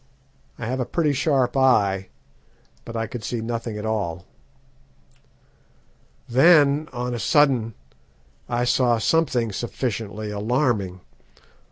I 0.57 0.65
have 0.65 0.79
a 0.79 0.85
pretty 0.85 1.13
sharp 1.13 1.55
eye, 1.55 2.09
but 2.85 2.95
I 2.97 3.05
could 3.05 3.23
see 3.23 3.39
nothing 3.39 3.77
at 3.77 3.85
all. 3.85 4.25
"Then, 6.27 6.89
on 6.91 7.13
a 7.13 7.19
sudden, 7.19 7.75
I 8.49 8.63
saw 8.63 8.97
something 8.97 9.51
sufficiently 9.51 10.31
alarming. 10.31 11.01